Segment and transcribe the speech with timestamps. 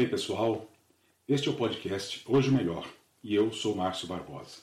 [0.00, 0.66] Ei pessoal,
[1.28, 2.88] este é o podcast Hoje Melhor
[3.22, 4.60] e eu sou Márcio Barbosa.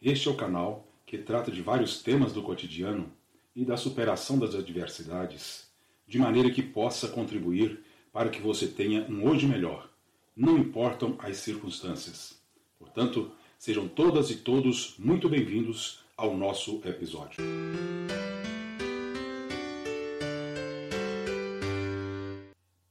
[0.00, 3.12] Este é o canal que trata de vários temas do cotidiano
[3.54, 5.68] e da superação das adversidades,
[6.08, 9.90] de maneira que possa contribuir para que você tenha um hoje melhor,
[10.34, 12.40] não importam as circunstâncias.
[12.78, 17.44] Portanto, sejam todas e todos muito bem-vindos ao nosso episódio.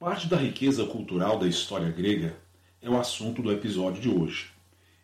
[0.02, 2.36] Parte da riqueza cultural da história grega
[2.82, 4.50] é o assunto do episódio de hoje.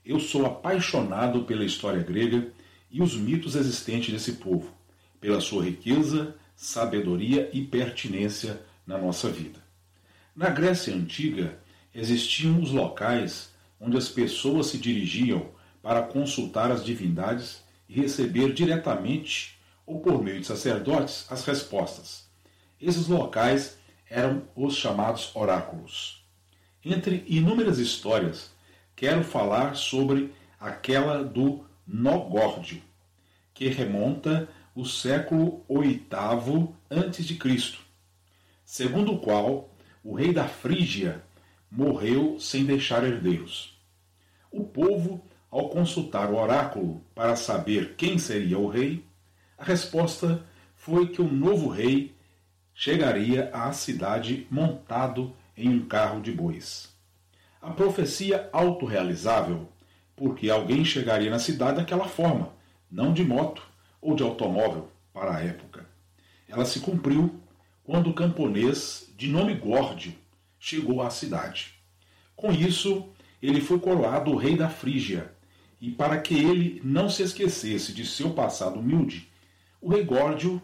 [0.04, 2.52] Eu sou apaixonado pela história grega
[2.90, 4.74] e os mitos existentes desse povo,
[5.22, 9.60] pela sua riqueza, sabedoria e pertinência na nossa vida.
[10.36, 11.60] Na Grécia Antiga,
[11.94, 19.60] existiam os locais onde as pessoas se dirigiam para consultar as divindades e receber diretamente
[19.86, 22.28] ou por meio de sacerdotes as respostas.
[22.82, 23.78] Esses locais
[24.10, 26.26] eram os chamados oráculos.
[26.84, 28.52] Entre inúmeras histórias,
[28.96, 32.82] quero falar sobre aquela do Nogórdio,
[33.54, 36.04] que remonta o século VIII
[36.90, 37.78] a.C.,
[38.64, 39.70] segundo o qual
[40.04, 41.24] o rei da Frígia
[41.70, 43.78] morreu sem deixar herdeiros.
[44.52, 49.04] O povo, ao consultar o oráculo para saber quem seria o rei,
[49.58, 50.44] a resposta
[50.76, 52.16] foi que o novo rei
[52.80, 56.96] chegaria à cidade montado em um carro de bois.
[57.60, 59.68] A profecia autorrealizável,
[60.16, 62.54] porque alguém chegaria na cidade daquela forma,
[62.90, 63.64] não de moto
[64.00, 65.88] ou de automóvel para a época.
[66.48, 67.40] Ela se cumpriu
[67.84, 70.14] quando o camponês, de nome Górdio,
[70.60, 71.74] chegou à cidade.
[72.36, 73.10] Com isso,
[73.42, 75.34] ele foi coroado rei da Frígia,
[75.82, 79.32] e para que ele não se esquecesse de seu passado humilde,
[79.82, 80.62] o rei Górdio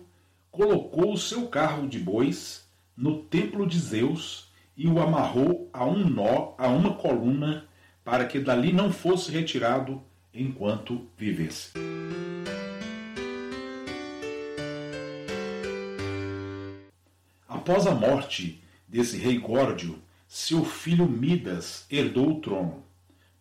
[0.54, 2.64] colocou o seu carro de bois
[2.96, 7.68] no templo de Zeus e o amarrou a um nó a uma coluna
[8.06, 10.00] para que dali não fosse retirado
[10.32, 11.72] enquanto vivesse.
[17.48, 22.84] Após a morte desse rei Górdio, seu filho Midas herdou o trono.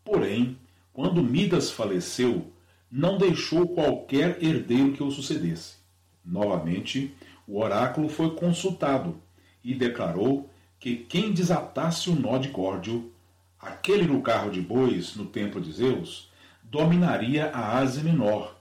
[0.03, 0.57] Porém,
[0.95, 2.51] quando Midas faleceu,
[2.91, 5.82] não deixou qualquer herdeiro que o sucedesse.
[6.25, 7.15] Novamente,
[7.47, 9.17] o oráculo foi consultado
[9.65, 13.13] e declarou que quem desatasse o nó de Górdio,
[13.61, 16.31] aquele no carro de bois no templo de Zeus,
[16.63, 18.57] dominaria a Ásia Menor.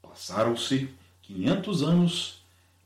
[0.00, 0.88] Passaram-se
[1.20, 2.42] quinhentos anos,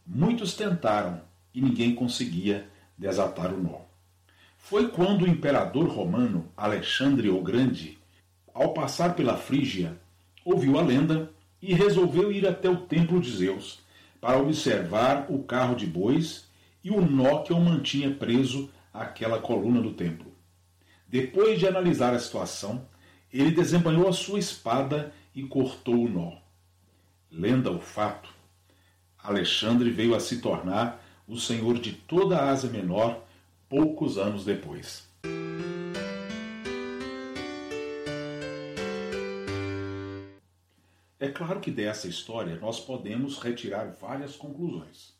[0.06, 1.21] muitos tentaram
[1.55, 3.81] e ninguém conseguia desatar o nó.
[4.56, 7.99] Foi quando o imperador romano Alexandre o Grande,
[8.53, 9.97] ao passar pela Frígia,
[10.44, 11.31] ouviu a lenda
[11.62, 13.86] e resolveu ir até o templo de Zeus
[14.26, 16.48] para observar o carro de bois
[16.82, 20.34] e o nó que o mantinha preso àquela coluna do templo.
[21.06, 22.88] Depois de analisar a situação,
[23.32, 26.38] ele desembanhou a sua espada e cortou o nó.
[27.31, 28.28] Lenda o fato,
[29.16, 33.22] Alexandre veio a se tornar o senhor de toda a Ásia Menor
[33.69, 35.06] poucos anos depois.
[41.19, 45.15] É claro que dessa história nós podemos retirar várias conclusões.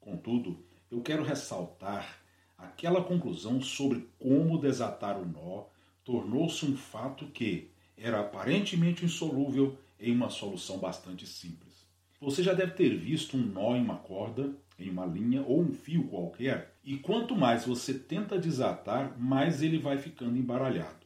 [0.00, 2.22] Contudo, eu quero ressaltar
[2.56, 5.64] aquela conclusão sobre como desatar o nó
[6.02, 11.86] tornou-se um fato que era aparentemente insolúvel em uma solução bastante simples.
[12.18, 15.74] Você já deve ter visto um nó em uma corda, em uma linha ou um
[15.74, 21.04] fio qualquer, e quanto mais você tenta desatar, mais ele vai ficando embaralhado.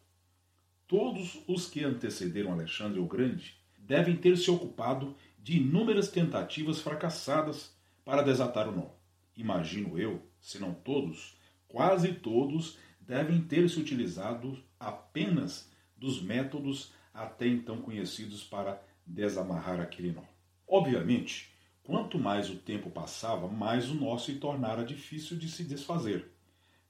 [0.86, 7.72] Todos os que antecederam Alexandre o Grande devem ter se ocupado de inúmeras tentativas fracassadas
[8.04, 8.88] para desatar o nó.
[9.36, 11.36] Imagino eu, se não todos,
[11.68, 20.10] quase todos devem ter se utilizado apenas dos métodos até então conhecidos para desamarrar aquele
[20.10, 20.24] nó.
[20.66, 21.54] Obviamente,
[21.84, 26.33] quanto mais o tempo passava, mais o nó se tornara difícil de se desfazer,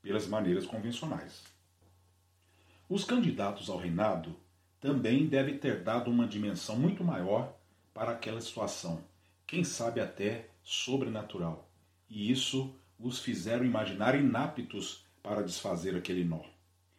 [0.00, 1.44] pelas maneiras convencionais.
[2.88, 4.34] Os candidatos ao reinado
[4.80, 7.56] também deve ter dado uma dimensão muito maior
[7.94, 9.02] para aquela situação,
[9.46, 11.70] quem sabe até sobrenatural.
[12.08, 16.42] E isso os fizeram imaginar inaptos para desfazer aquele nó.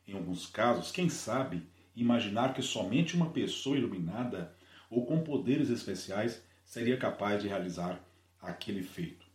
[0.08, 4.56] Em alguns casos, quem sabe, imaginar que somente uma pessoa iluminada
[4.90, 8.02] ou com poderes especiais seria capaz de realizar
[8.42, 9.26] aquele feito.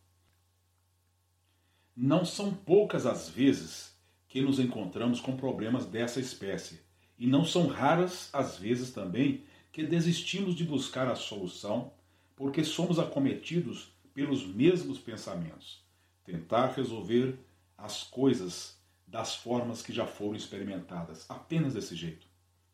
[1.97, 3.95] Não são poucas as vezes
[4.29, 6.81] que nos encontramos com problemas dessa espécie
[7.23, 11.93] e não são raras as vezes também que desistimos de buscar a solução
[12.35, 15.85] porque somos acometidos pelos mesmos pensamentos.
[16.25, 17.39] Tentar resolver
[17.79, 18.77] as coisas
[19.07, 22.27] das formas que já foram experimentadas, apenas desse jeito,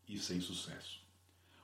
[0.07, 0.99] e sem sucesso.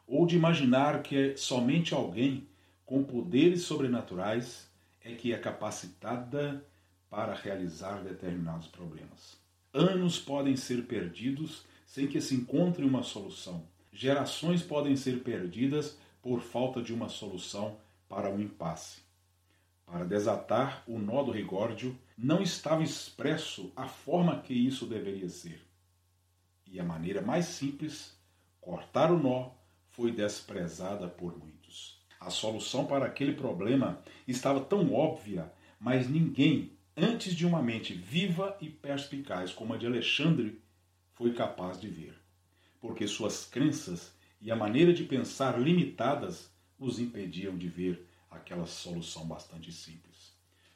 [0.06, 2.48] Ou de imaginar que é somente alguém
[2.86, 4.70] com poderes sobrenaturais
[5.04, 6.64] é que é capacitada
[7.10, 9.40] para realizar determinados problemas.
[9.74, 13.68] Anos podem ser perdidos sem que se encontre uma solução.
[13.92, 17.78] Gerações podem ser perdidas por falta de uma solução
[18.10, 19.02] para um impasse.
[19.86, 25.62] Para desatar o nó do rigórdio, não estava expresso a forma que isso deveria ser.
[26.66, 28.18] E a maneira mais simples,
[28.60, 29.52] cortar o nó,
[29.92, 32.04] foi desprezada por muitos.
[32.20, 38.58] A solução para aquele problema estava tão óbvia, mas ninguém, antes de uma mente viva
[38.60, 40.60] e perspicaz como a de Alexandre,
[41.16, 42.14] foi capaz de ver.
[42.80, 49.26] Porque suas crenças e a maneira de pensar limitadas os impediam de ver aquela solução
[49.26, 50.34] bastante simples.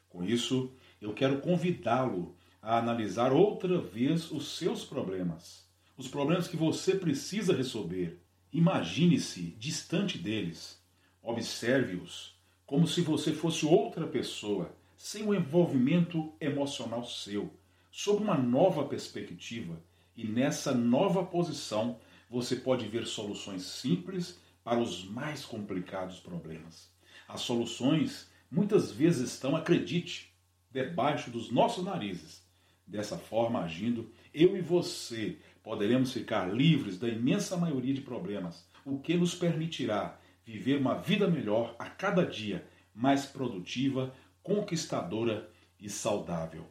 [0.08, 6.56] Com isso, eu quero convidá-lo a analisar outra vez os seus problemas, os problemas que
[6.56, 8.18] você precisa resolver.
[8.52, 10.82] Imagine-se distante deles,
[11.22, 12.34] observe-os
[12.66, 17.52] como se você fosse outra pessoa, sem o envolvimento emocional seu,
[17.90, 19.82] sob uma nova perspectiva,
[20.16, 21.98] e nessa nova posição
[22.28, 26.90] você pode ver soluções simples para os mais complicados problemas.
[27.28, 30.32] As soluções muitas vezes estão, acredite,
[30.70, 32.42] debaixo dos nossos narizes.
[32.86, 38.98] Dessa forma, agindo, eu e você poderemos ficar livres da imensa maioria de problemas, o
[38.98, 45.48] que nos permitirá viver uma vida melhor a cada dia, mais produtiva, conquistadora
[45.78, 46.66] e saudável.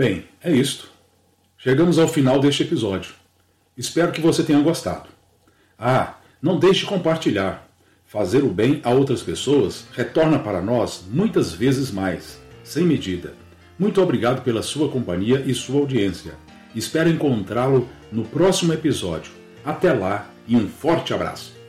[0.00, 0.90] Bem, é isto.
[1.58, 3.12] Chegamos ao final deste episódio.
[3.76, 5.10] Espero que você tenha gostado.
[5.78, 7.68] Ah, não deixe de compartilhar.
[8.06, 13.34] Fazer o bem a outras pessoas retorna para nós muitas vezes mais, sem medida.
[13.78, 16.32] Muito obrigado pela sua companhia e sua audiência.
[16.74, 19.30] Espero encontrá-lo no próximo episódio.
[19.62, 21.59] Até lá e um forte abraço.